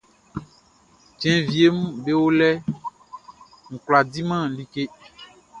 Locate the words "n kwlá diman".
3.71-4.45